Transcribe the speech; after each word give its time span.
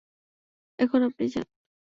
এখন 0.79 0.99
আপনি 1.03 1.25
যান। 1.33 1.47